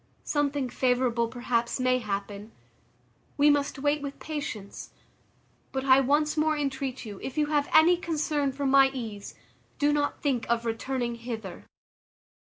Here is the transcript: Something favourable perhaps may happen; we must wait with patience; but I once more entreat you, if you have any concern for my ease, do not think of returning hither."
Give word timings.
Something 0.23 0.67
favourable 0.67 1.27
perhaps 1.27 1.79
may 1.79 1.99
happen; 1.99 2.51
we 3.37 3.51
must 3.51 3.77
wait 3.77 4.01
with 4.01 4.17
patience; 4.17 4.89
but 5.71 5.85
I 5.85 5.99
once 5.99 6.35
more 6.35 6.57
entreat 6.57 7.05
you, 7.05 7.19
if 7.21 7.37
you 7.37 7.45
have 7.53 7.69
any 7.71 7.97
concern 7.97 8.51
for 8.51 8.65
my 8.65 8.89
ease, 8.95 9.35
do 9.77 9.93
not 9.93 10.19
think 10.23 10.47
of 10.49 10.65
returning 10.65 11.13
hither." 11.21 11.67